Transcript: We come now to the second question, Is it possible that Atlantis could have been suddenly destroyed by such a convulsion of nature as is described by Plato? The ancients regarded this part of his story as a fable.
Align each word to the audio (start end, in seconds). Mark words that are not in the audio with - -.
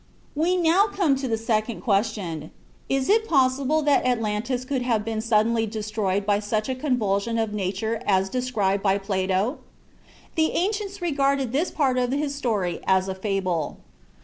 We 0.33 0.55
come 0.55 0.63
now 0.63 0.87
to 1.13 1.27
the 1.27 1.37
second 1.37 1.81
question, 1.81 2.49
Is 2.89 3.07
it 3.07 3.27
possible 3.27 3.83
that 3.83 4.03
Atlantis 4.03 4.65
could 4.65 4.81
have 4.81 5.05
been 5.05 5.21
suddenly 5.21 5.67
destroyed 5.67 6.25
by 6.25 6.39
such 6.39 6.67
a 6.69 6.73
convulsion 6.73 7.37
of 7.37 7.53
nature 7.53 8.01
as 8.07 8.23
is 8.23 8.29
described 8.31 8.81
by 8.81 8.97
Plato? 8.97 9.59
The 10.33 10.53
ancients 10.53 11.03
regarded 11.03 11.51
this 11.51 11.69
part 11.69 11.99
of 11.99 12.11
his 12.11 12.33
story 12.33 12.79
as 12.87 13.07
a 13.07 13.13
fable. 13.13 13.77